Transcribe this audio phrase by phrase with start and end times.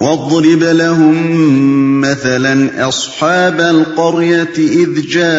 [0.00, 5.30] واضرب لهم مثلا أصحاب القرية إذ جاءها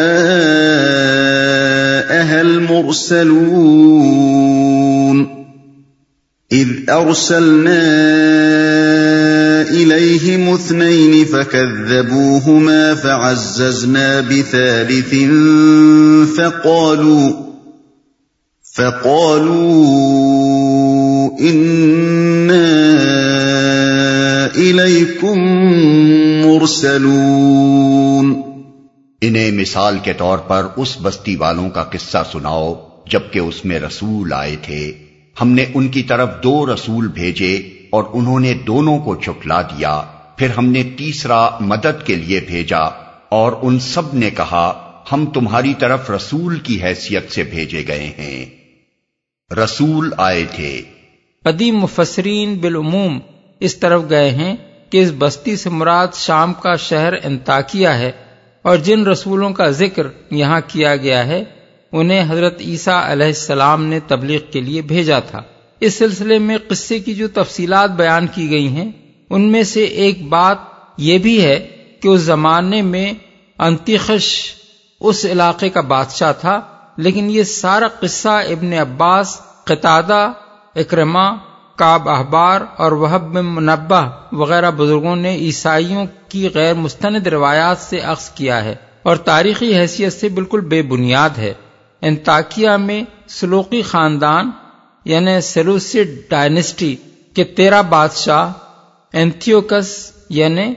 [2.42, 4.20] المرسلون
[6.52, 7.82] إذ أرسلنا
[9.62, 15.16] إليهم اثنين فكذبوهما فعززنا بثالث
[16.38, 17.50] فقالوا
[18.76, 20.20] فقالوا
[21.40, 23.00] إِنَّا
[26.46, 28.42] مرسلون
[29.22, 34.34] انہیں مثال کے طور پر اس بستی والوں کا قصہ سناؤ جبکہ اس میں رسول
[34.34, 34.94] آئے تھے۔
[35.42, 37.56] ہم نے ان کی طرف دو رسول بھیجے
[37.90, 40.02] اور انہوں نے دونوں کو چٹلا دیا۔
[40.38, 42.84] پھر ہم نے تیسرا مدد کے لیے بھیجا
[43.30, 48.46] اور ان سب نے کہا ہم تمہاری طرف رسول کی حیثیت سے بھیجے گئے ہیں۔
[49.56, 50.82] رسول آئے تھے۔
[51.44, 53.20] قدیم مفسرین بالعموم
[53.60, 54.56] اس طرف گئے ہیں
[54.90, 58.12] کہ اس بستی سے مراد شام کا شہر انتاکیا ہے
[58.66, 61.44] اور جن رسولوں کا ذکر یہاں کیا گیا ہے،
[61.92, 65.42] انہیں حضرت عیسیٰ علیہ السلام نے تبلیغ کے لیے بھیجا تھا۔
[65.80, 68.90] اس سلسلے میں قصے کی جو تفصیلات بیان کی گئی ہیں،
[69.30, 70.58] ان میں سے ایک بات
[70.98, 71.58] یہ بھی ہے
[72.02, 73.12] کہ اس زمانے میں
[73.60, 74.28] انتخش
[75.02, 76.60] اس علاقے کا بادشاہ تھا،
[76.98, 80.32] لیکن یہ سارا قصہ ابن عباس قطادہ
[80.76, 81.30] اکرما
[81.80, 88.30] کاب احبار اور وہب منبع وغیرہ بزرگوں نے عیسائیوں کی غیر مستند روایات سے عکس
[88.30, 91.54] کیا ہے اور تاریخی حیثیت سے بالکل بے بنیاد ہے۔
[92.02, 94.52] انتاکیا میں سلوکی خاندان
[95.06, 96.96] یعنی سلوسڈ ڈائنسٹی
[97.34, 98.52] کے تیرہ بادشاہ
[99.14, 100.74] اینتھیوکس یعنی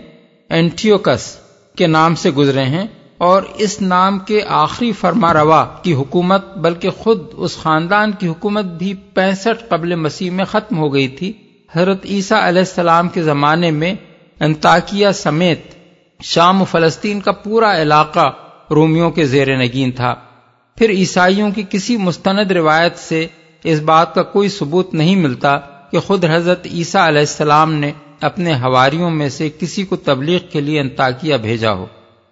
[0.48, 1.36] اینٹیوکس
[1.76, 2.86] کے نام سے گزرے ہیں۔
[3.22, 8.64] اور اس نام کے آخری فرما روا کی حکومت، بلکہ خود اس خاندان کی حکومت
[8.64, 11.32] بھی پینسٹھ قبل مسیح میں ختم ہو گئی تھی۔
[11.76, 13.94] حضرت عیسیٰ علیہ السلام کے زمانے میں
[14.40, 15.62] انتاکیہ سمیت
[16.22, 18.32] شام و فلسطین کا پورا علاقہ
[18.70, 20.14] رومیوں کے زیر نگین تھا۔
[20.76, 23.26] پھر عیسائیوں کی کسی مستند روایت سے
[23.64, 25.58] اس بات کا کوئی ثبوت نہیں ملتا
[25.90, 30.60] کہ خود حضرت عیسیٰ علیہ السلام نے اپنے ہواریوں میں سے کسی کو تبلیغ کے
[30.60, 31.86] لیے انتاکیہ بھیجا ہو۔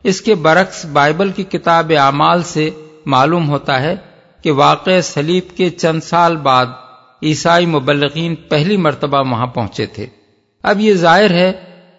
[0.04, 2.70] اس کے برعکس بائبل کی کتاب اعمال سے
[3.06, 3.96] معلوم ہوتا ہے
[4.42, 6.66] کہ واقع سلیب کے چند سال بعد
[7.22, 10.06] عیسائی مبلغین پہلی مرتبہ وہاں پہنچے تھے۔
[10.62, 11.52] اب یہ ظاہر ہے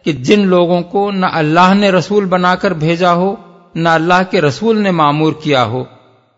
[0.06, 3.36] کہ جن لوگوں کو نہ اللہ نے رسول بنا کر بھیجا ہو،
[3.76, 5.84] نہ اللہ کے رسول نے معمور کیا ہو،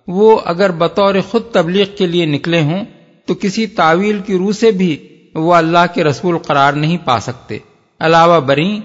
[0.07, 2.85] وہ اگر بطور خود تبلیغ کے لیے نکلے ہوں
[3.25, 7.57] تو کسی تعویل کی روح سے بھی وہ اللہ کے رسول قرار نہیں پا سکتے۔
[7.99, 8.79] علاوہ بری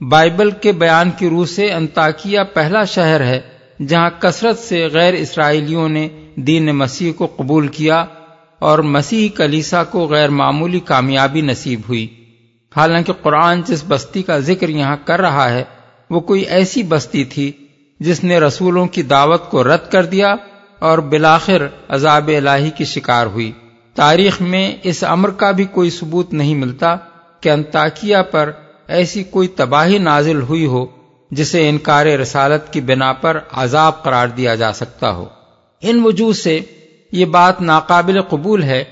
[0.00, 3.40] بائبل کے بیان کی روح سے انتاکیہ پہلا شہر ہے
[3.88, 8.04] جہاں کثرت سے غیر اسرائیلیوں نے دین مسیح کو قبول کیا
[8.58, 12.06] اور مسیح کلیسا کو غیر معمولی کامیابی نصیب ہوئی۔
[12.76, 15.64] حالانکہ قرآن جس بستی کا ذکر یہاں کر رہا ہے،
[16.10, 17.52] وہ کوئی ایسی بستی تھی
[18.00, 20.34] جس نے رسولوں کی دعوت کو رد کر دیا
[20.78, 23.52] اور بلاخر عذاب الہی کی شکار ہوئی۔
[23.94, 26.96] تاریخ میں اس امر کا بھی کوئی ثبوت نہیں ملتا
[27.40, 28.50] کہ انتاکیہ پر
[28.88, 30.86] ایسی کوئی تباہی نازل ہوئی ہو
[31.30, 35.24] جسے انکار رسالت کی بنا پر عذاب قرار دیا جا سکتا ہو۔
[35.80, 36.60] ان وجوہ سے
[37.12, 38.84] یہ بات ناقابل قبول ہے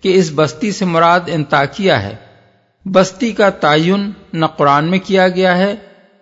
[0.00, 2.14] کہ اس بستی سے مراد انتاکیا ہے۔
[2.84, 5.74] بستی کا تعین نہ قرآن میں کیا گیا ہے،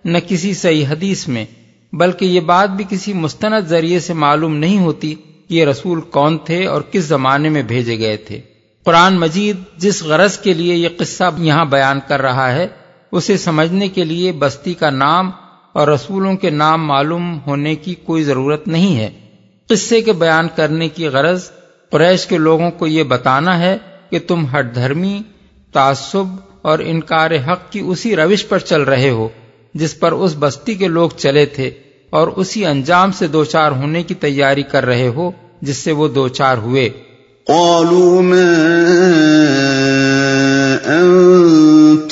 [0.05, 1.45] نہ کسی صحیح حدیث میں،
[1.93, 6.39] بلکہ یہ بات بھی کسی مستند ذریعے سے معلوم نہیں ہوتی کہ یہ رسول کون
[6.39, 8.41] تھے اور کس زمانے میں بھیجے گئے تھے۔
[8.85, 12.69] قرآن مجید جس غرض کے لیے یہ قصہ یہاں بیان کر رہا ہے
[13.15, 15.31] اسے سمجھنے کے لیے بستی کا نام
[15.73, 19.11] اور رسولوں کے نام معلوم ہونے کی کوئی ضرورت نہیں ہے۔
[19.67, 21.51] قصے کے بیان کرنے کی غرض
[21.91, 23.79] قریش کے لوگوں کو یہ بتانا ہے
[24.11, 25.21] کہ تم ہٹ دھرمی،
[25.73, 26.25] تعصب
[26.63, 29.29] اور انکار حق کی اسی روش پر چل رہے ہو،
[29.75, 31.71] جس پر اس بستی کے لوگ چلے تھے
[32.11, 35.31] اور اسی انجام سے دوچار ہونے کی تیاری کر رہے ہو،
[35.63, 36.89] جس سے وہ دوچار ہوئے۔
[37.47, 38.45] قالوا ما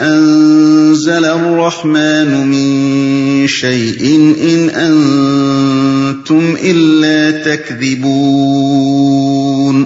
[0.00, 9.84] انزل الرحمن من شيء ان انتم الا تكذبون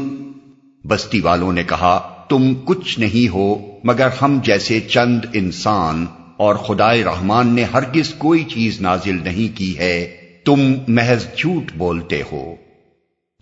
[0.84, 6.06] بستی والوں نے کہا، تم کچھ نہیں ہو، مگر ہم جیسے چند انسان
[6.36, 10.10] اور خدائے رحمان نے ہرگز کوئی چیز نازل نہیں کی ہے،
[10.44, 12.54] تم محض جھوٹ بولتے ہو۔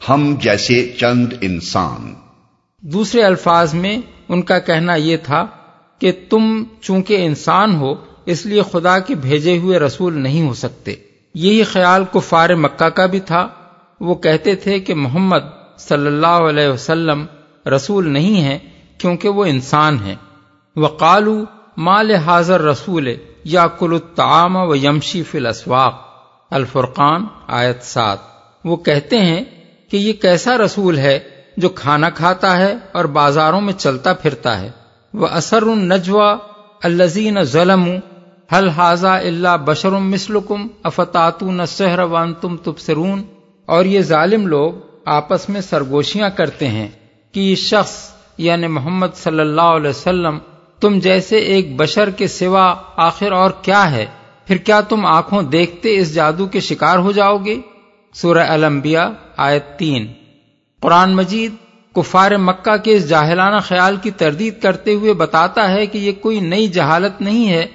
[0.08, 2.14] ہم جیسے چند انسان۔
[2.80, 3.98] دوسرے الفاظ میں
[4.28, 5.46] ان کا کہنا یہ تھا
[5.98, 7.94] کہ تم چونکہ انسان ہو،
[8.26, 10.94] اس لیے خدا کے بھیجے ہوئے رسول نہیں ہو سکتے۔
[11.34, 13.48] یہی خیال کفار مکہ کا بھی تھا۔
[14.00, 17.26] وہ کہتے تھے کہ محمد صلی اللہ علیہ وسلم
[17.76, 18.58] رسول نہیں ہیں
[18.98, 20.14] کیونکہ وہ انسان ہیں۔
[20.76, 21.44] وقالو
[21.76, 23.08] مال حاضر رسول
[23.44, 26.08] یا کل الطعام و یمشی فی الاسواق۔
[26.50, 28.18] الفرقان آیت سات۔
[28.64, 29.44] وہ کہتے ہیں
[29.90, 31.18] کہ یہ کیسا رسول ہے
[31.56, 34.70] جو کھانا کھاتا ہے اور بازاروں میں چلتا پھرتا ہے۔
[35.14, 36.36] وہ اثر النجوا
[36.82, 37.84] الزین ظلم
[38.52, 43.22] حل حاضہ اللہ بشر مسلکم افتاتون سحر وان تم تبصرون۔
[43.66, 44.72] اور یہ ظالم لوگ
[45.06, 46.88] آپس میں سرگوشیاں کرتے ہیں
[47.32, 50.38] کہ یہ شخص یعنی محمد صلی اللہ علیہ وسلم
[50.80, 54.06] تم جیسے ایک بشر کے سوا آخر اور کیا ہے؟
[54.46, 57.60] پھر کیا تم آنکھوں دیکھتے اس جادو کے شکار ہو جاؤ گے؟
[58.20, 59.06] سورہ الانبیاء
[59.36, 60.06] آیت تین۔
[60.80, 61.54] قرآن مجید
[61.94, 66.40] کفار مکہ کے اس جاہلانہ خیال کی تردید کرتے ہوئے بتاتا ہے کہ یہ کوئی
[66.40, 67.66] نئی جہالت نہیں ہے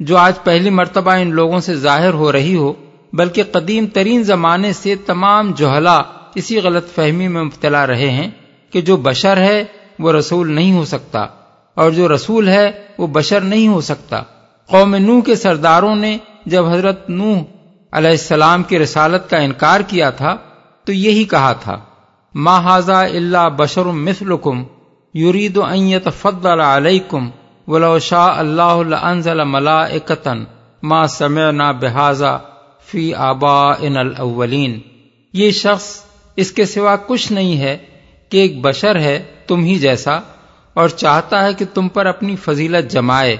[0.00, 2.72] جو آج پہلی مرتبہ ان لوگوں سے ظاہر ہو رہی ہو،
[3.12, 6.02] بلکہ قدیم ترین زمانے سے تمام جوہلا
[6.34, 8.30] اسی غلط فہمی میں مبتلا رہے ہیں
[8.70, 9.64] کہ جو بشر ہے
[9.98, 11.26] وہ رسول نہیں ہو سکتا
[11.74, 14.22] اور جو رسول ہے وہ بشر نہیں ہو سکتا۔
[14.66, 17.42] قوم نوح کے سرداروں نے جب حضرت نوح
[17.92, 20.36] علیہ السلام کی رسالت کا انکار کیا تھا
[20.84, 21.78] تو یہی کہا تھا،
[22.34, 24.62] ما حاضا اللہ بشر مثلکم
[25.14, 27.30] یرید ان يتفضل علیکم
[27.68, 30.44] ولو شاء اللہ انزل ملائکتن
[30.82, 32.36] ما سمعنا بهذا
[32.86, 34.80] فی آبائنا الاولین.
[35.32, 36.00] یہ شخص
[36.36, 37.76] اس کے سوا کچھ نہیں ہے
[38.28, 40.18] کہ ایک بشر ہے تم ہی جیسا
[40.74, 43.36] اور چاہتا ہے کہ تم پر اپنی فضیلت جمائے۔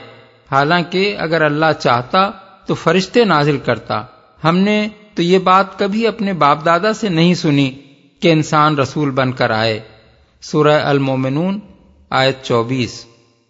[0.50, 2.30] حالانکہ اگر اللہ چاہتا
[2.66, 4.02] تو فرشتے نازل کرتا۔
[4.44, 7.70] ہم نے تو یہ بات کبھی اپنے باپ دادا سے نہیں سنی
[8.20, 9.80] کہ انسان رسول بن کر آئے۔
[10.40, 11.58] سورہ المومنون،
[12.10, 13.04] آیت چوبیس۔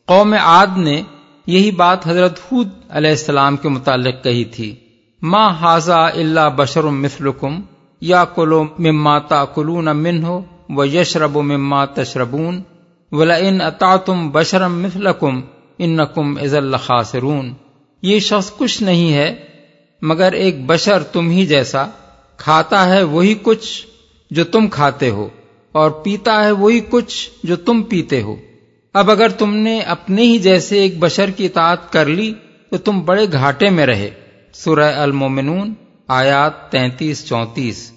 [0.06, 1.02] قوم عاد نے
[1.46, 4.74] یہی بات حضرت حود علیہ السلام کے متعلق کہی تھی۔
[5.22, 7.60] ماں حاضہ اللہ بشر مثلکم
[8.00, 12.62] یا کلو مما کلون من ہو و یشرب و مما تشربون۔
[13.12, 15.40] ولا ان اتا تم بشرم مثلکم
[15.78, 16.54] ان نقم از
[18.02, 19.49] یہ شخص کچھ نہیں ہے
[20.02, 21.86] مگر ایک بشر تم ہی جیسا،
[22.36, 23.86] کھاتا ہے وہی کچھ
[24.30, 25.28] جو تم کھاتے ہو،
[25.72, 28.36] اور پیتا ہے وہی کچھ جو تم پیتے ہو۔
[28.94, 32.32] اب اگر تم نے اپنے ہی جیسے ایک بشر کی اطاعت کر لی،
[32.70, 34.10] تو تم بڑے گھاٹے میں رہے۔
[34.54, 35.74] سورہ المومنون،
[36.08, 37.90] آیات تینتیس، چونتیس۔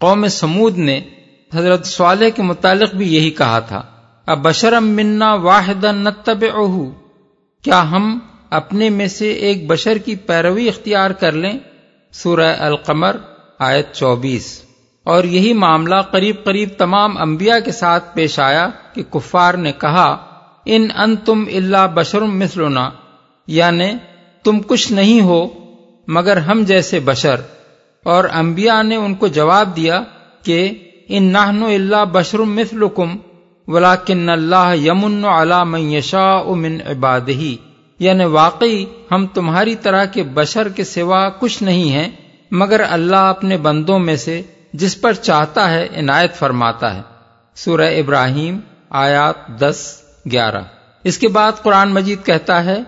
[0.00, 1.00] قوم سمود نے
[1.54, 3.82] حضرت صالح کے متعلق بھی یہی کہا تھا۔
[4.26, 6.44] اب بشرم منا واحد نتب
[7.64, 8.18] کیا ہم
[8.50, 11.58] اپنے میں سے ایک بشر کی پیروی اختیار کر لیں۔
[12.12, 13.16] سورہ القمر،
[13.58, 14.62] آیت چوبیس۔
[15.04, 20.16] اور یہی معاملہ قریب قریب تمام انبیاء کے ساتھ پیش آیا کہ کفار نے کہا،
[20.64, 22.90] ان ان تم اللہ بشرم مثلنا۔
[23.46, 23.92] یعنی
[24.44, 25.48] تم کچھ نہیں ہو،
[26.06, 27.34] مگر ہم جیسے بشر۔
[28.04, 30.02] اور انبیاء نے ان کو جواب دیا
[30.42, 30.70] کہ،
[31.08, 33.16] ان نہن اللہ بشرم مثلکم
[33.66, 37.56] ولاکن اللہ یمن علا من یشاء من عبادہی۔
[38.00, 42.08] یعنی واقعی ہم تمہاری طرح کے بشر کے سوا کچھ نہیں ہیں،
[42.50, 44.40] مگر اللہ اپنے بندوں میں سے
[44.72, 47.02] جس پر چاہتا ہے عنایت فرماتا ہے۔
[47.56, 48.58] سورہ ابراہیم
[48.90, 49.80] آیات دس،
[50.32, 50.62] گیارہ۔
[51.04, 52.78] اس کے بعد قرآن مجید کہتا ہے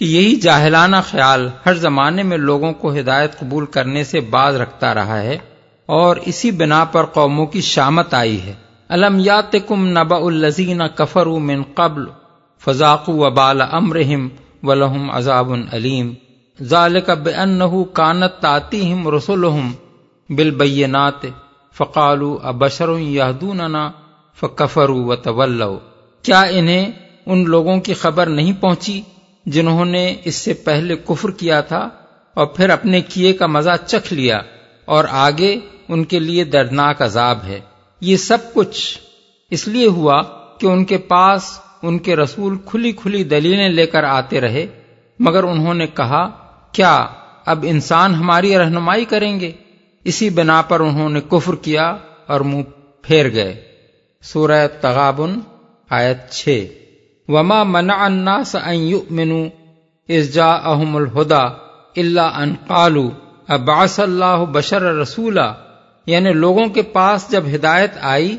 [0.00, 4.94] کہ یہی جاہلانہ خیال ہر زمانے میں لوگوں کو ہدایت قبول کرنے سے باز رکھتا
[4.94, 5.36] رہا ہے،
[5.88, 8.54] اور اسی بنا پر قوموں کی شامت آئی ہے۔
[8.90, 12.06] الم یات کم نبا الزین کفر من قبل
[12.62, 14.28] فضاق وبال امرحم
[14.62, 16.14] ولہم عذاب علیم۔
[16.62, 19.72] ذالک بانہو کانت تاتیہم رسولہم
[20.28, 21.26] بالبینات
[21.72, 23.90] فقالو ابشر یہدوننا
[24.40, 25.78] فکفروا وتولوا
[26.22, 26.92] کیا انہیں
[27.26, 29.02] ان لوگوں کی خبر نہیں پہنچی
[29.46, 31.88] جنہوں نے اس سے پہلے کفر کیا تھا
[32.34, 34.40] اور پھر اپنے کیے کا مزہ چکھ لیا
[34.84, 37.60] اور آگے ان کے لیے دردناک عذاب ہے۔
[38.00, 38.98] یہ سب کچھ
[39.50, 40.22] اس لیے ہوا
[40.60, 44.66] کہ ان کے پاس ان کے رسول کھلی کھلی دلیلیں لے کر آتے رہے،
[45.18, 46.30] مگر انہوں نے کہا،
[46.72, 47.06] کیا
[47.46, 49.52] اب انسان ہماری رہنمائی کریں گے؟
[50.04, 51.96] اسی بنا پر انہوں نے کفر کیا
[52.26, 52.62] اور منہ
[53.02, 53.62] پھیر گئے۔
[54.22, 55.40] سورہ تغابن،
[55.90, 56.66] آیت چھ۔
[57.28, 59.48] وما منع الناس ان يؤمنوا
[60.08, 61.44] اذ جاءهم الهدى
[62.00, 63.10] الا ان قالوا
[63.48, 65.52] ابعث اللہ بشر رسولا۔
[66.06, 68.36] یعنی لوگوں کے پاس جب ہدایت آئی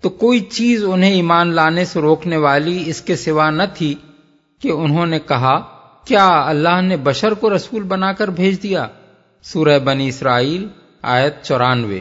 [0.00, 3.94] تو کوئی چیز انہیں ایمان لانے سے روکنے والی اس کے سوا نہ تھی
[4.60, 5.60] کہ انہوں نے کہا،
[6.04, 8.86] کیا اللہ نے بشر کو رسول بنا کر بھیج دیا؟
[9.42, 10.68] سورہ بنی اسرائیل،
[11.02, 12.00] آیت چورانوے۔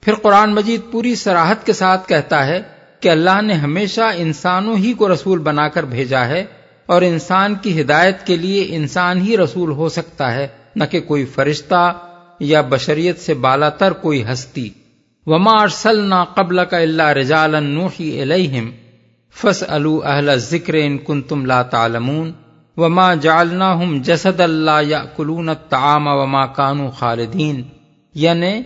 [0.00, 2.62] پھر قرآن مجید پوری سراحت کے ساتھ کہتا ہے
[3.00, 6.44] کہ اللہ نے ہمیشہ انسانوں ہی کو رسول بنا کر بھیجا ہے
[6.86, 11.24] اور انسان کی ہدایت کے لیے انسان ہی رسول ہو سکتا ہے، نہ کہ کوئی
[11.24, 11.98] فرشتہ
[12.40, 14.70] یا بشریت سے بالا تر کوئی ہستی۔
[15.30, 18.70] وما ارسلنا قبل کا اللہ رجالا نوحی الیہم
[19.34, 19.64] فس
[20.04, 22.32] اہل ذکر ان کن تم لا تعلمون،
[22.76, 27.62] وما جالنا ہم جسد اللہ یا کلون تعام وما کانو خالدین۔
[28.14, 28.62] یعنی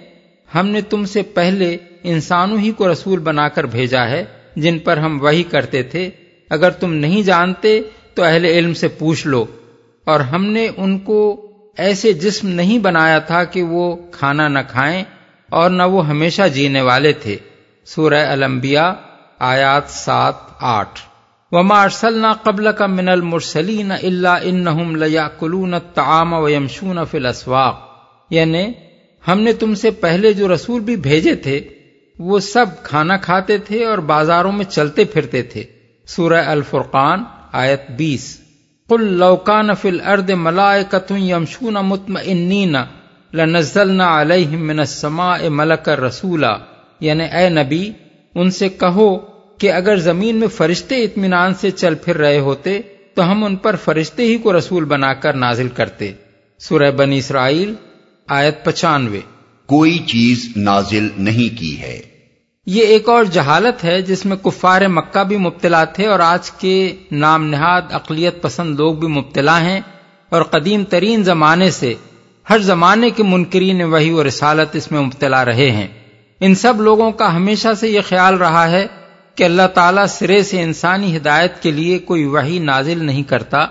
[0.54, 4.24] ہم نے تم سے پہلے انسانوں ہی کو رسول بنا کر بھیجا ہے،
[4.56, 6.10] جن پر ہم وہی کرتے تھے۔
[6.50, 7.80] اگر تم نہیں جانتے،
[8.14, 9.44] تو اہل علم سے پوچھ لو۔
[10.04, 15.04] اور ہم نے ان کو ایسے جسم نہیں بنایا تھا کہ وہ کھانا نہ کھائیں۔
[15.50, 17.36] اور نہ وہ ہمیشہ جینے والے تھے۔
[17.84, 18.90] سورہ الانبیاء،
[19.38, 21.00] آیات سات، آٹھ۔
[21.52, 27.88] وما ارسلنا قبل کا من المرسلین اللہ انہم لیاکلون الطعام ویمشون فی الاسواق
[28.30, 28.72] یعنی
[29.28, 31.60] ہم نے تم سے پہلے جو رسول بھی بھیجے تھے،
[32.18, 35.64] وہ سب کھانا کھاتے تھے اور بازاروں میں چلتے پھرتے تھے۔
[36.06, 38.40] سورہ الفرقان، آیت بیس۔
[38.88, 42.76] قل لوکان فی الارض ملائکت یمشون مطمئنین۔
[43.34, 46.56] لنزلنا علیہم من السماء ملک الرسولا
[47.00, 47.90] یعنی اے نبی
[48.34, 49.18] ان سے کہو
[49.58, 52.80] کہ اگر زمین میں فرشتے اطمینان سے چل پھر رہے ہوتے
[53.14, 56.12] تو ہم ان پر فرشتے ہی کو رسول بنا کر نازل کرتے۔
[56.58, 57.74] سورہ بنی اسرائیل
[58.28, 59.20] آیت پچانوے۔
[59.66, 62.00] کوئی چیز نازل نہیں کی ہے۔
[62.66, 66.96] یہ ایک اور جہالت ہے جس میں کفار مکہ بھی مبتلا تھے اور آج کے
[67.10, 69.80] نام نہاد اقلیت پسند لوگ بھی مبتلا ہیں
[70.28, 71.94] اور قدیم ترین زمانے سے
[72.50, 75.86] ہر زمانے کے منکرین وہی و رسالت اس میں مبتلا رہے ہیں۔
[76.40, 78.86] ان سب لوگوں کا ہمیشہ سے یہ خیال رہا ہے
[79.34, 83.66] کہ اللہ تعالیٰ سرے سے انسانی ہدایت کے لیے کوئی وہی نازل نہیں کرتا۔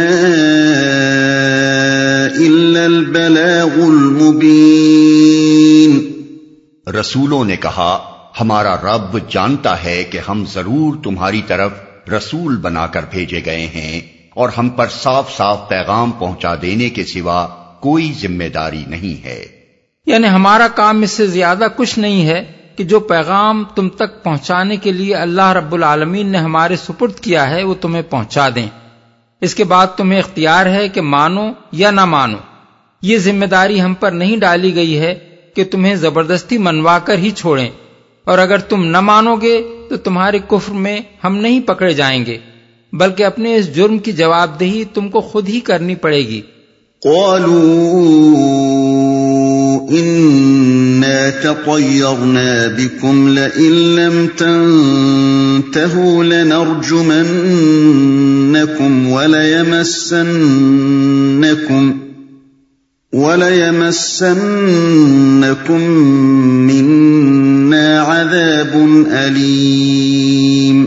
[2.85, 3.81] البلاغ
[6.91, 7.99] رسولوں نے کہا
[8.41, 11.73] ہمارا رب جانتا ہے کہ ہم ضرور تمہاری طرف
[12.09, 17.05] رسول بنا کر بھیجے گئے ہیں اور ہم پر صاف صاف پیغام پہنچا دینے کے
[17.05, 17.47] سوا
[17.81, 19.47] کوئی ذمہ داری نہیں ہے۔
[20.07, 24.77] یعنی ہمارا کام اس سے زیادہ کچھ نہیں ہے۔ کہ جو پیغام تم تک پہنچانے
[24.77, 28.67] کے لیے اللہ رب العالمین نے ہمارے سپرد کیا ہے، وہ تمہیں پہنچا دیں۔
[29.41, 32.37] اس کے بعد تمہیں اختیار ہے کہ مانو یا نہ مانو۔
[33.03, 35.15] یہ ذمہ داری ہم پر نہیں ڈالی گئی ہے
[35.55, 37.69] کہ تمہیں زبردستی منوا کر ہی چھوڑیں۔
[38.25, 42.39] اور اگر تم نہ مانو گے تو تمہارے کفر میں ہم نہیں پکڑے جائیں گے،
[42.93, 46.41] بلکہ اپنے اس جرم کی جواب دہی تم کو خود ہی کرنی پڑے گی۔
[47.03, 48.96] قالوا
[51.43, 61.99] تطيرنا بكم لئن لم تنتهوا لنرجمنكم وليمسنكم
[63.13, 65.81] وَلَيَمَسَّنَّكُم
[66.67, 70.85] مِّنَّا عَذَابٌ أَلِيمٌ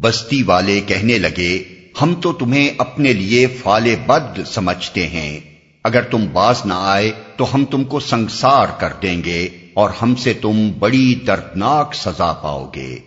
[0.00, 1.62] بستی والے کہنے لگے،
[2.02, 5.55] ہم تو تمہیں اپنے لیے فال بد سمجھتے ہیں۔
[5.86, 10.14] اگر تم باز نہ آئے تو ہم تم کو سنگسار کر دیں گے اور ہم
[10.14, 12.98] سے تم بڑی دردناک سزا پاؤ گے۔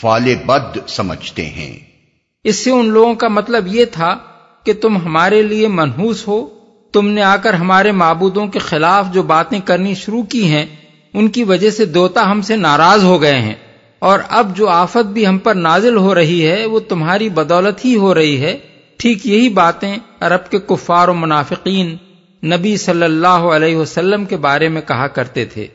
[0.00, 1.78] فال بد سمجھتے ہیں۔
[2.44, 4.16] اس سے ان لوگوں کا مطلب یہ تھا
[4.64, 6.46] کہ تم ہمارے لیے منحوس ہو۔
[6.92, 10.66] تم نے آ کر ہمارے معبودوں کے خلاف جو باتیں کرنی شروع کی ہیں،
[11.14, 13.54] ان کی وجہ سے دوتا ہم سے ناراض ہو گئے ہیں۔
[13.98, 17.96] اور اب جو آفت بھی ہم پر نازل ہو رہی ہے، وہ تمہاری بدولت ہی
[17.96, 18.58] ہو رہی ہے۔
[19.04, 21.96] ٹھیک یہی باتیں عرب کے کفار و منافقین
[22.46, 25.66] نبی صلی اللہ علیہ وسلم کے بارے میں کہا کرتے تھے۔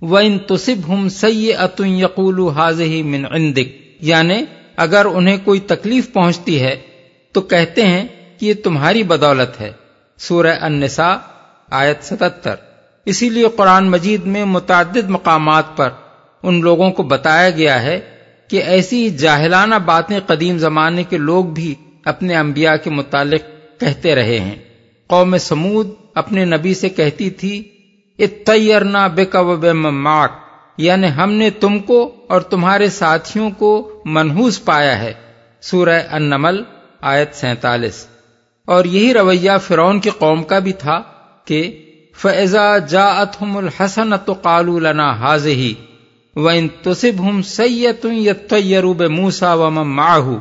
[0.00, 3.68] وہ ان تصب ہم سی اتن یقول حاض ہی من عندک
[4.00, 4.44] یعنی
[4.76, 6.80] اگر انہیں کوئی تکلیف پہنچتی ہے
[7.32, 8.06] تو کہتے ہیں
[8.38, 9.72] کہ یہ تمہاری بدولت ہے۔
[10.18, 11.16] سورہ النساء،
[11.70, 12.54] آیت ستتر۔
[13.04, 15.90] اسی لیے قرآن مجید میں متعدد مقامات پر
[16.42, 18.00] ان لوگوں کو بتایا گیا ہے
[18.48, 21.74] کہ ایسی جاہلانہ باتیں قدیم زمانے کے لوگ بھی
[22.06, 23.40] اپنے انبیاء کے متعلق
[23.80, 24.56] کہتے رہے ہیں۔
[25.06, 27.62] قوم سمود اپنے نبی سے کہتی تھی
[28.18, 29.24] اتنا بے
[29.60, 30.32] بے ماک
[30.78, 35.12] یعنی ہم نے تم کو اور تمہارے ساتھیوں کو منحوس پایا ہے۔
[35.60, 36.62] سورہ النمل
[37.00, 38.06] آیت سینتالیس۔
[38.64, 41.02] اور یہی رویہ فرون کی قوم کا بھی تھا
[41.44, 41.82] کہ
[42.14, 45.74] فیضا جا اتم الحسن تو کالو لنا حاض ہی
[46.36, 48.12] و ان تصب ہم سید
[48.52, 50.36] یروب موسا و ماہو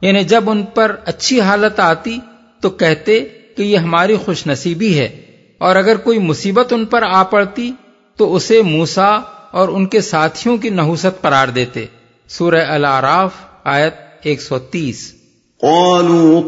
[0.00, 2.18] یعنی جب ان پر اچھی حالت آتی
[2.60, 3.20] تو کہتے
[3.56, 5.20] کہ یہ ہماری خوش نصیبی ہے
[5.58, 7.72] اور اگر کوئی مصیبت ان پر آ پڑتی
[8.16, 11.86] تو اسے موسا اور ان کے ساتھیوں کی نحوست قرار دیتے۔
[12.28, 13.30] سورہ العراف،
[13.64, 15.12] آیت ایک سو تیس۔
[15.60, 16.40] قالوا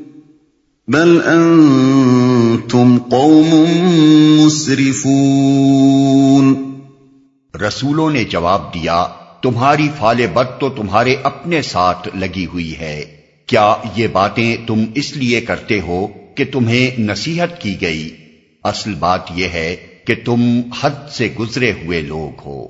[0.88, 3.56] بل أنتم قوم
[4.46, 5.16] مسرفون۔
[7.68, 9.08] رسولوں نے جواب دیا
[9.42, 13.06] تمہاری فال بد تو تمہارے اپنے ساتھ لگی ہوئی ہے۔
[13.46, 18.10] کیا یہ باتیں تم اس لیے کرتے ہو کہ تمہیں نصیحت کی گئی؟
[18.64, 19.76] اصل بات یہ ہے
[20.06, 22.68] کہ تم حد سے گزرے ہوئے لوگ ہو۔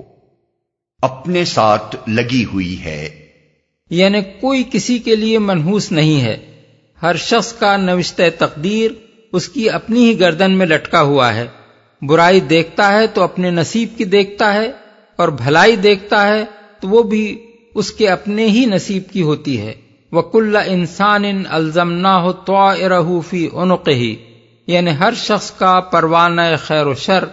[1.02, 3.08] اپنے ساتھ لگی ہوئی ہے۔
[3.90, 6.55] یعنی کوئی کسی کے لیے منحوس نہیں ہے۔
[7.06, 8.90] ہر شخص کا نوشتہ تقدیر
[9.32, 11.46] اس کی اپنی ہی گردن میں لٹکا ہوا ہے۔
[12.02, 14.70] برائی دیکھتا ہے تو اپنے نصیب کی دیکھتا ہے
[15.16, 16.44] اور بھلائی دیکھتا ہے
[16.80, 19.72] تو وہ بھی اس کے اپنے ہی نصیب کی ہوتی ہے۔
[20.12, 23.48] وکل انسان ان الزم نہ ہو تو فی
[23.86, 24.16] ہی
[24.66, 27.24] یعنی ہر شخص کا پروانہ خیر و شر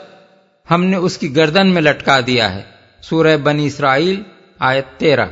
[0.71, 2.61] ہم نے اس کی گردن میں لٹکا دیا ہے۔
[3.01, 4.23] سورہ بنی اسرائیل،
[4.59, 5.25] آیت تیرہ۔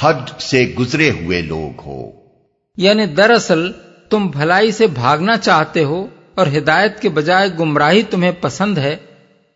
[0.00, 2.27] حد سے گزرے ہوئے لوگ ہو۔
[2.78, 3.70] یعنی دراصل
[4.10, 8.96] تم بھلائی سے بھاگنا چاہتے ہو اور ہدایت کے بجائے گمراہی تمہیں پسند ہے،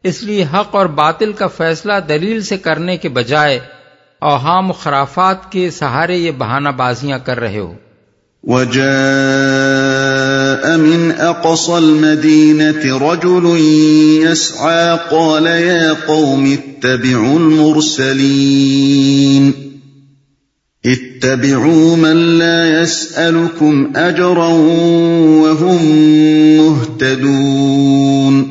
[0.02, 3.60] اس لیے حق اور باطل کا فیصلہ دلیل سے کرنے کے بجائے
[4.18, 7.74] اوہام و خرافات کے سہارے یہ بہانہ بازیاں کر رہے ہو۔
[8.44, 13.60] وجاء من اقصى المدينة رجل
[14.30, 19.71] يسعى قال يا قوم اتبعوا المرسلين.
[20.84, 24.46] اتبعوا من لا يسألكم اجرا
[25.42, 25.84] وهم
[26.56, 28.42] مهتدون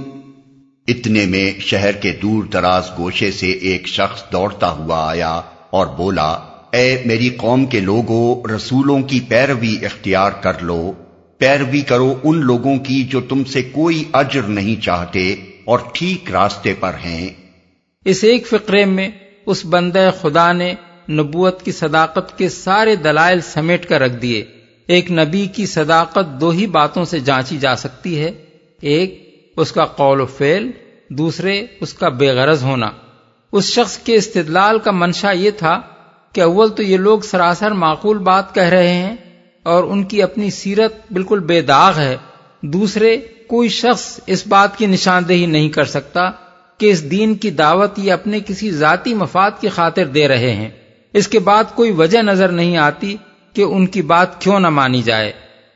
[0.88, 6.30] اتنے میں شہر کے دور دراز گوشے سے ایک شخص دوڑتا ہوا آیا اور بولا
[6.74, 10.92] اے میری قوم کے لوگوں رسولوں کی پیروی اختیار کر لو۔
[11.38, 15.36] پیروی کرو ان لوگوں کی جو تم سے کوئی اجر نہیں چاہتے
[15.66, 17.30] اور ٹھیک راستے پر ہیں۔
[18.06, 19.10] اس ایک فقرے میں
[19.46, 20.74] اس بندہ خدا نے
[21.12, 24.46] نبوت کی صداقت کے سارے دلائل سمیٹ کر رکھ دیے۔
[24.88, 28.32] ایک نبی کی صداقت دو ہی باتوں سے جانچی جا سکتی ہے۔
[28.82, 30.72] ایک، اس کا قول و فعل،
[31.10, 32.92] دوسرے، اس کا بے غرض ہونا۔
[33.52, 35.82] اس شخص کے استدلال کا منشا یہ تھا
[36.34, 39.16] کہ اول تو یہ لوگ سراسر معقول بات کہہ رہے ہیں
[39.64, 42.18] اور ان کی اپنی سیرت بالکل بے داغ ہے۔
[42.62, 46.32] دوسرے، کوئی شخص اس بات کی نشاندہی نہیں کر سکتا
[46.78, 50.70] کہ اس دین کی دعوت یہ اپنے کسی ذاتی مفاد کی خاطر دے رہے ہیں۔
[51.14, 53.16] اس کے بعد کوئی وجہ نظر نہیں آتی
[53.54, 55.32] کہ ان کی بات کیوں نہ مانی جائے۔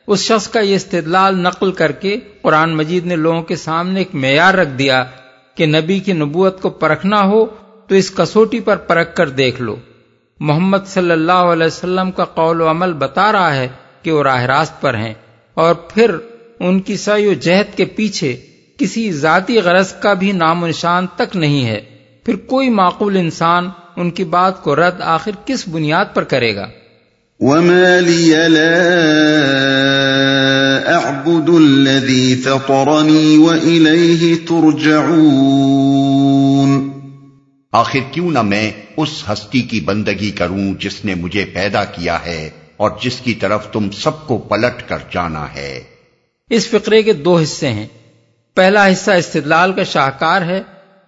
[0.07, 4.15] اس شخص کا یہ استدلال نقل کر کے قرآن مجید نے لوگوں کے سامنے ایک
[4.15, 5.03] معیار رکھ دیا
[5.55, 7.45] کہ نبی کی نبوت کو پرکھنا ہو
[7.87, 9.75] تو اس کسوٹی پر پرکھ کر دیکھ لو۔
[10.39, 13.67] محمد صلی اللہ علیہ وسلم کا قول و عمل بتا رہا ہے
[14.01, 15.13] کہ وہ راہ راست پر ہیں
[15.53, 16.15] اور پھر
[16.59, 18.37] ان کی سی و جہد کے پیچھے
[18.77, 21.81] کسی ذاتی غرض کا بھی نام و نشان تک نہیں ہے۔
[22.25, 26.67] پھر کوئی معقول انسان ان کی بات کو رد آخر کس بنیاد پر کرے گا؟
[27.39, 28.95] وما لي لا
[30.93, 36.89] أعبد الذي فطرني وإليه ترجعون۔
[37.71, 42.49] آخر کیوں نہ میں اس ہستی کی بندگی کروں جس نے مجھے پیدا کیا ہے
[42.77, 45.83] اور جس کی طرف تم سب کو پلٹ کر جانا ہے۔
[46.49, 47.87] اس فقرے کے دو حصے ہیں۔
[48.55, 50.61] پہلا حصہ استدلال کا شاہکار ہے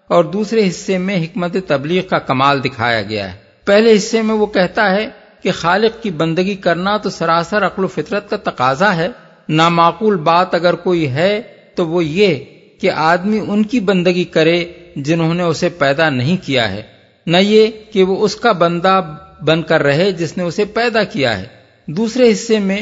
[0.08, 4.46] اور دوسرے حصے میں حکمت تبلیغ کا کمال دکھایا گیا ہے۔ پہلے حصے میں وہ
[4.46, 5.10] کہتا ہے
[5.43, 9.08] کہ خالق کی بندگی کرنا تو سراسر عقل و فطرت کا تقاضا ہے۔
[9.50, 11.41] نامعقول بات اگر کوئی ہے
[11.76, 12.36] تو وہ یہ
[12.82, 14.65] کہ آدمی ان کی بندگی کرے
[14.96, 16.82] جنہوں نے اسے پیدا نہیں کیا ہے۔
[17.26, 19.02] نہ یہ کہ وہ اس کا بندہ
[19.41, 21.46] بن کر رہے جس نے اسے پیدا کیا ہے۔
[21.88, 22.82] دوسرے حصے میں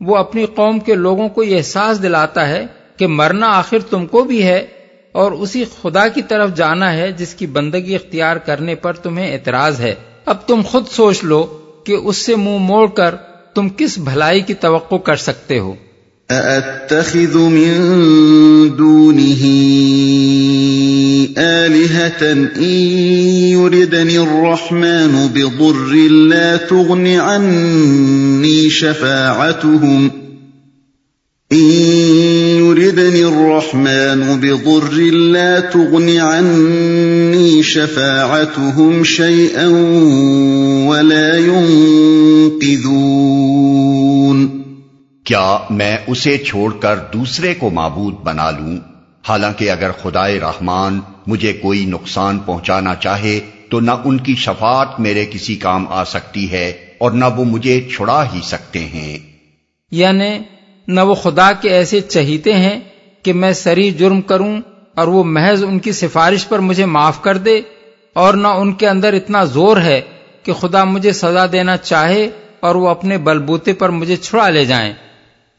[0.00, 2.66] وہ اپنی قوم کے لوگوں کو یہ احساس دلاتا ہے
[2.96, 4.66] کہ مرنا آخر تم کو بھی ہے۔
[5.16, 9.80] اور اسی خدا کی طرف جانا ہے جس کی بندگی اختیار کرنے پر تمہیں اعتراض
[9.80, 9.94] ہے۔
[10.26, 13.14] اب تم خود سوچ لو کہ اس سے منہ مو موڑ کر
[13.54, 15.74] تم کس بھلائی کی توقع کر سکتے ہو۔
[16.30, 17.76] أأتخذ من
[18.78, 19.46] دونه
[21.38, 22.86] آلهة إن
[23.52, 30.08] يردني الرحمن بضر لا تغن عني شفاعتهم
[31.52, 32.15] إن
[32.78, 34.94] يردني الرحمن بضر
[35.32, 39.66] لا تغن عني شفاعتهم شيئا
[40.88, 42.86] ولا ينقذون
[45.26, 48.76] کیا میں اسے چھوڑ کر دوسرے کو معبود بنا لوں؟
[49.28, 55.24] حالانکہ اگر خدائے رحمان مجھے کوئی نقصان پہنچانا چاہے تو نہ ان کی شفاعت میرے
[55.30, 59.18] کسی کام آ سکتی ہے اور نہ وہ مجھے چھڑا ہی سکتے ہیں۔
[59.90, 60.38] یعنی
[60.88, 62.80] نہ وہ خدا کے ایسے چہیتے ہیں
[63.22, 64.60] کہ میں سری جرم کروں
[64.94, 67.60] اور وہ محض ان کی سفارش پر مجھے معاف کر دے
[68.12, 70.00] اور نہ ان کے اندر اتنا زور ہے
[70.42, 74.92] کہ خدا مجھے سزا دینا چاہے اور وہ اپنے بلبوتے پر مجھے چھڑا لے جائیں۔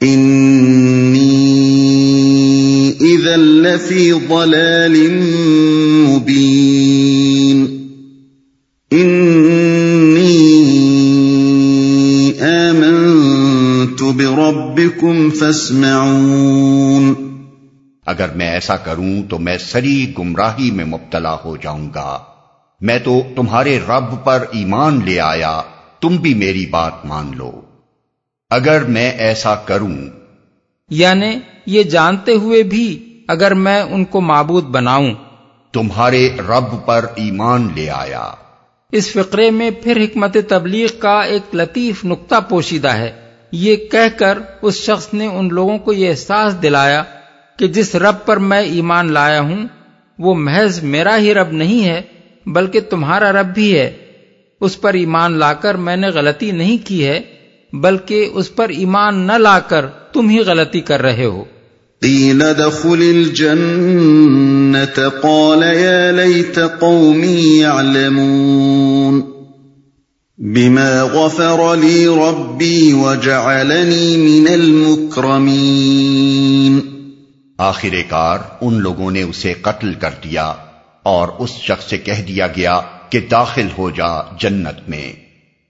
[0.02, 1.34] انی
[3.00, 5.12] اذا لفی ضلال
[6.08, 7.66] مبین۔
[8.92, 9.97] انی
[14.02, 17.14] آمنت بربکم فاسمعون۔
[18.06, 22.20] اگر میں ایسا کروں تو میں سری گمراہی میں مبتلا ہو جاؤں گا۔
[22.82, 25.62] میں تو تمہارے رب پر ایمان لے آیا
[26.02, 27.62] تم بھی میری بات مان لو۔
[28.50, 29.98] اگر میں ایسا کروں۔
[30.90, 35.12] یعنی یہ جانتے ہوئے بھی اگر میں ان کو معبود بناؤں۔
[35.74, 38.32] تمہارے رب پر ایمان لے آیا۔
[38.92, 44.38] اس فقرے میں پھر حکمت تبلیغ کا ایک لطیف نقطہ پوشیدہ ہے۔ یہ کہہ کر
[44.62, 47.04] اس شخص نے ان لوگوں کو یہ احساس دلایا
[47.58, 49.68] کہ جس رب پر میں ایمان لایا ہوں،
[50.20, 52.02] وہ محض میرا ہی رب نہیں ہے،
[52.46, 53.98] بلکہ تمہارا رب بھی ہے۔
[54.62, 57.20] اس پر ایمان لا کر میں نے غلطی نہیں کی ہے،
[57.74, 61.44] بلکہ اس پر ایمان نہ لا کر تم ہی غلطی کر رہے ہو۔
[62.02, 63.24] قیل دخل
[65.22, 65.64] قال
[66.16, 67.64] لیت قومی
[70.38, 71.60] بما غفر
[72.94, 75.10] وجعلنی من
[77.58, 80.54] آخر کار، ان لوگوں نے اسے قتل کر دیا
[81.04, 85.14] اور اس شخص سے کہہ دیا گیا کہ داخل ہو جا جنت میں۔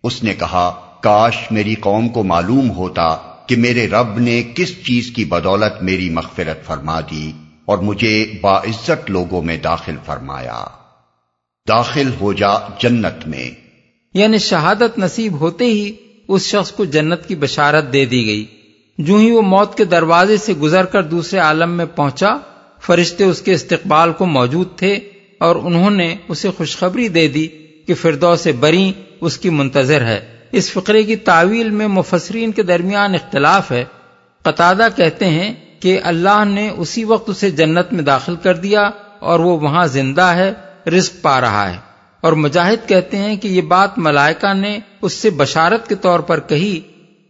[0.04, 5.12] اس نے کہا، کاش میری قوم کو معلوم ہوتا کہ میرے رب نے کس چیز
[5.16, 7.32] کی بدولت میری مغفرت فرما دی
[7.66, 10.64] اور مجھے باعزت لوگوں میں داخل فرمایا۔
[11.68, 13.67] داخل ہو جا جنت میں۔
[14.18, 15.92] یعنی شہادت نصیب ہوتے ہی
[16.28, 18.46] اس شخص کو جنت کی بشارت دے دی گئی۔
[18.98, 22.38] جو ہی وہ موت کے دروازے سے گزر کر دوسرے عالم میں پہنچا،
[22.82, 24.94] فرشتے اس کے استقبال کو موجود تھے
[25.40, 27.48] اور انہوں نے اسے خوشخبری دے دی
[27.88, 32.64] کہ فردو سے بری اس کی منتظر ہے۔ اس فقرے کی تعویل میں مفسرین کے
[32.64, 33.86] درمیان اختلاف ہے۔
[34.42, 39.40] قطادہ کہتے ہیں کہ اللہ نے اسی وقت اسے جنت میں داخل کر دیا اور
[39.40, 40.54] وہ وہاں زندہ ہے،
[40.90, 41.87] رزق پا رہا ہے۔
[42.28, 46.40] اور مجاہد کہتے ہیں کہ یہ بات ملائکہ نے اس سے بشارت کے طور پر
[46.40, 46.80] کہی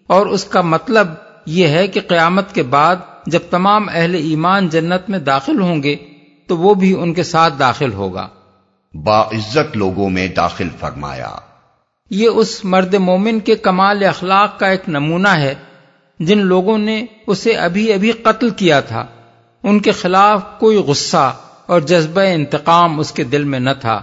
[0.08, 1.08] اور اس کا مطلب
[1.46, 2.96] یہ ہے کہ قیامت کے بعد
[3.28, 5.96] جب تمام اہل ایمان جنت میں داخل ہوں گے
[6.48, 8.28] تو وہ بھی ان کے ساتھ داخل ہوگا۔
[9.04, 11.36] باعزت لوگوں میں داخل فرمایا۔
[12.10, 15.56] یہ اس مرد مومن کے کمال اخلاق کا ایک نمونہ ہے
[16.20, 19.06] جن لوگوں نے اسے ابھی ابھی قتل کیا تھا۔
[19.64, 21.34] ان کے خلاف کوئی غصہ
[21.66, 24.02] اور جذبہ انتقام اس کے دل میں نہ تھا۔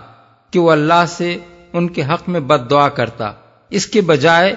[0.54, 1.36] کہ وہ اللہ سے
[1.72, 3.32] ان کے حق میں بد دعا کرتا۔
[3.70, 4.54] اس کے بجائے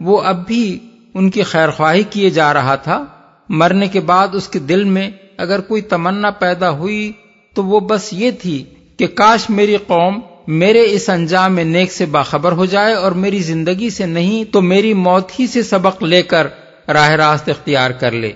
[0.00, 0.78] وہ اب بھی
[1.14, 3.04] ان کی خیر خواہی کیے جا رہا تھا۔
[3.48, 7.12] مرنے کے بعد اس کے دل میں اگر کوئی تمنا پیدا ہوئی
[7.54, 8.64] تو وہ بس یہ تھی
[8.96, 13.38] کہ کاش میری قوم میرے اس انجام میں نیک سے باخبر ہو جائے اور میری
[13.38, 16.46] زندگی سے نہیں تو میری موت ہی سے سبق لے کر
[16.88, 18.32] راہ راست اختیار کر لے۔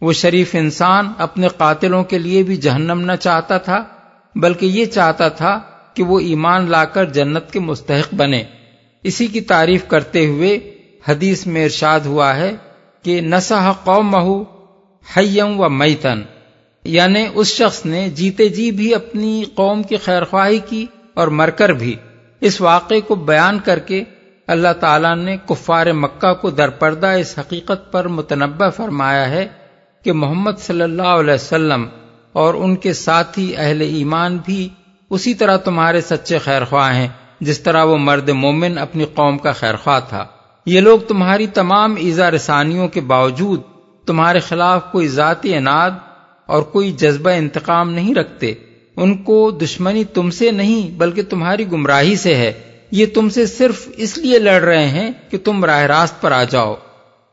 [0.00, 3.84] وہ شریف انسان اپنے قاتلوں کے لیے بھی جہنم نہ چاہتا تھا،
[4.34, 5.60] بلکہ یہ چاہتا تھا
[5.94, 8.42] کہ وہ ایمان لا کر جنت کے مستحق بنے۔
[9.02, 10.58] اسی کی تعریف کرتے ہوئے
[11.08, 12.56] حدیث میں ارشاد ہوا ہے
[13.02, 14.44] کہ نسح قوم مہو
[15.16, 16.22] حیم و میتن
[16.84, 21.50] یعنی اس شخص نے جیتے جی بھی اپنی قوم کی خیر خواہی کی اور مر
[21.50, 21.96] کر بھی۔
[22.40, 24.04] اس واقعے کو بیان کر کے
[24.46, 29.48] اللہ تعالیٰ نے کفار مکہ کو درپردہ اس حقیقت پر متنبع فرمایا ہے
[30.04, 31.86] کہ محمد صلی اللہ علیہ وسلم
[32.32, 34.68] اور ان کے ساتھی اہل ایمان بھی
[35.12, 37.08] اسی طرح تمہارے سچے خیر خواہ ہیں،
[37.40, 40.26] جس طرح وہ مرد مومن اپنی قوم کا خیر خواہ تھا۔
[40.66, 43.60] یہ لوگ تمہاری تمام ایزا رسانیوں کے باوجود
[44.06, 45.90] تمہارے خلاف کوئی ذاتی اناد
[46.46, 48.54] اور کوئی جذبہ انتقام نہیں رکھتے۔
[48.96, 52.52] ان کو دشمنی تم سے نہیں، بلکہ تمہاری گمراہی سے ہے۔
[52.90, 56.44] یہ تم سے صرف اس لیے لڑ رہے ہیں کہ تم راہ راست پر آ
[56.44, 56.74] جاؤ۔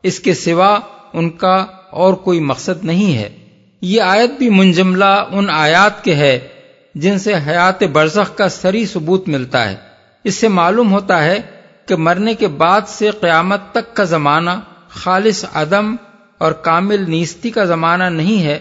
[0.02, 0.78] اس کے سوا
[1.12, 3.28] ان کا اور کوئی مقصد نہیں ہے۔
[3.80, 6.48] یہ آیت بھی منجملہ ان آیات کے ہے۔
[6.94, 9.76] جن سے حیات برزخ کا سری ثبوت ملتا ہے۔
[10.24, 11.40] اس سے معلوم ہوتا ہے
[11.86, 14.50] کہ مرنے کے بعد سے قیامت تک کا زمانہ
[14.88, 15.96] خالص عدم
[16.38, 18.58] اور کامل نیستی کا زمانہ نہیں ہے،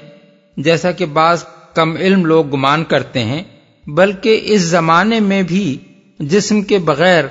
[0.57, 3.43] جیسا کہ بعض کم علم لوگ گمان کرتے ہیں،
[3.87, 5.77] بلکہ اس زمانے میں بھی
[6.19, 7.23] جسم کے بغیر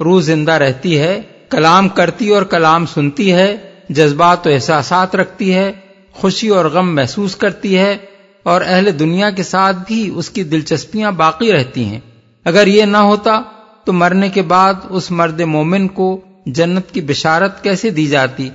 [0.00, 3.56] روح زندہ رہتی ہے، کلام کرتی اور کلام سنتی ہے،
[3.88, 5.72] جذبات و احساسات رکھتی ہے،
[6.12, 7.96] خوشی اور غم محسوس کرتی ہے
[8.44, 12.00] اور اہل دنیا کے ساتھ بھی اس کی دلچسپیاں باقی رہتی ہیں۔
[12.44, 13.40] اگر یہ نہ ہوتا
[13.84, 18.50] تو مرنے کے بعد اس مرد مومن کو جنت کی بشارت کیسے دی جاتی؟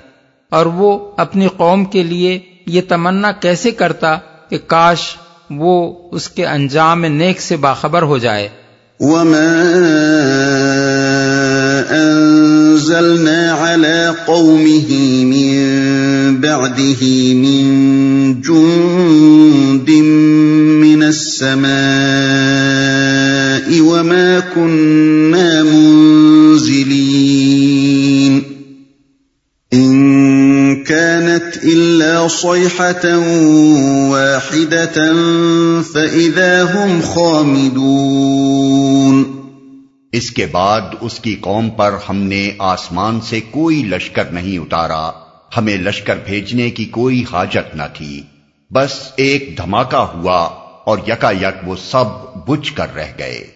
[0.49, 4.15] اور وہ اپنی قوم کے لیے یہ تمنا کیسے کرتا
[4.49, 5.17] کہ کاش
[5.49, 8.49] وہ اس کے انجام نیک سے باخبر ہو جائے؟
[8.99, 9.65] وما
[12.79, 14.91] أنزلنا على قومه
[15.25, 19.89] من بعده من جند
[20.79, 21.69] من السماء
[23.81, 26.83] وما كنا منزلين
[29.73, 33.17] إن كانت إلا صيحة
[34.09, 35.13] واحدة
[35.81, 38.19] فإذا هم خامدون
[40.11, 45.11] اس کے بعد اس کی قوم پر ہم نے آسمان سے کوئی لشکر نہیں اتارا،
[45.57, 48.23] ہمیں لشکر بھیجنے کی کوئی حاجت نہ تھی۔
[48.71, 50.39] بس ایک دھماکہ ہوا
[50.85, 52.05] اور یکا یک وہ سب
[52.47, 53.47] بجھ کر رہ گئے۔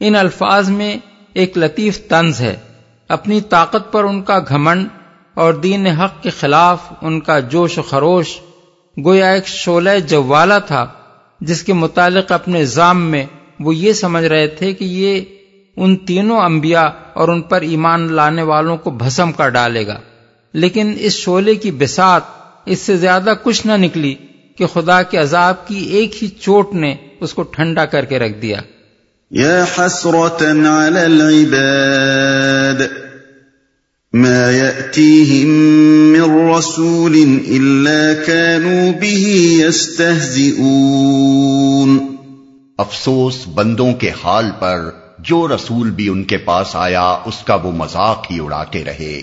[0.00, 0.96] ان الفاظ میں
[1.32, 2.56] ایک لطیف طنز ہے۔
[3.08, 4.88] اپنی طاقت پر ان کا گھمنڈ
[5.34, 8.38] اور دین حق کے خلاف ان کا جوش و خروش
[9.04, 10.86] گویا ایک شعلہ جوالا تھا،
[11.40, 13.26] جس کے متعلق اپنے ضام میں
[13.60, 15.20] وہ یہ سمجھ رہے تھے کہ یہ
[15.76, 20.00] ان تینوں انبیاء اور ان پر ایمان لانے والوں کو بھسم کر ڈالے گا۔
[20.54, 22.20] لیکن اس شعلے کی بسات
[22.66, 24.14] اس سے زیادہ کچھ نہ نکلی
[24.56, 28.42] کہ خدا کے عذاب کی ایک ہی چوٹ نے اس کو ٹھنڈا کر کے رکھ
[28.42, 28.60] دیا۔
[29.34, 32.82] يا حسرة على العباد
[34.12, 35.48] ما يأتيهم
[36.12, 42.16] من رسول إلا كانوا به يستهزئون
[42.78, 44.90] افسوس بندوں کے حال پر
[45.24, 49.22] جو رسول بھی ان کے پاس آیا، اس کا وہ مذاق ہی اڑاتے رہے۔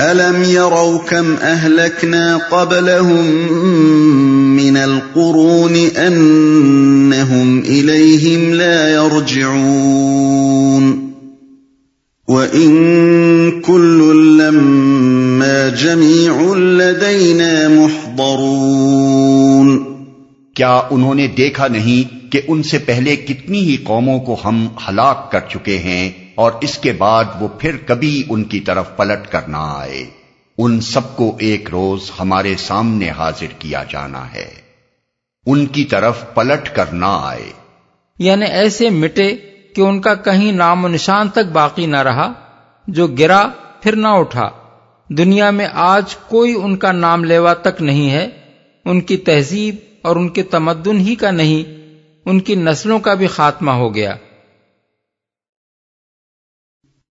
[0.00, 3.24] ألم يروا كم أهلكنا قبلهم
[4.56, 11.12] من القرون أنهم إليهم لا يرجعون
[12.28, 19.39] وإن كل لما جميع لدينا محضرون
[20.60, 25.32] کیا انہوں نے دیکھا نہیں کہ ان سے پہلے کتنی ہی قوموں کو ہم ہلاک
[25.32, 29.40] کر چکے ہیں اور اس کے بعد وہ پھر کبھی ان کی طرف پلٹ کر
[29.48, 30.06] نہ آئے۔
[30.58, 34.50] ان سب کو ایک روز ہمارے سامنے حاضر کیا جانا ہے۔
[35.46, 37.52] ان کی طرف پلٹ کر نہ آئے۔
[38.18, 39.36] یعنی ایسے مٹے
[39.76, 42.32] کہ ان کا کہیں نام و نشان تک باقی نہ رہا،
[42.88, 43.48] جو گرا
[43.82, 44.50] پھر نہ اٹھا۔
[45.08, 48.28] دنیا میں آج کوئی ان کا نام لیوا تک نہیں ہے۔
[48.84, 51.80] ان کی تہذیب اور ان کے تمدن ہی کا نہیں،
[52.24, 54.16] ان کی نسلوں کا بھی خاتمہ ہو گیا۔